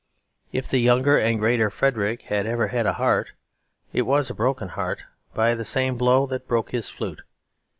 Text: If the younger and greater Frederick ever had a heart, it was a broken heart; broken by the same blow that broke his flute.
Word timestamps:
If 0.51 0.67
the 0.67 0.79
younger 0.79 1.19
and 1.19 1.37
greater 1.37 1.69
Frederick 1.69 2.25
ever 2.31 2.69
had 2.69 2.87
a 2.87 2.93
heart, 2.93 3.33
it 3.93 4.01
was 4.01 4.31
a 4.31 4.33
broken 4.33 4.69
heart; 4.69 5.03
broken 5.35 5.35
by 5.35 5.53
the 5.53 5.63
same 5.63 5.95
blow 5.95 6.25
that 6.25 6.47
broke 6.47 6.71
his 6.71 6.89
flute. 6.89 7.21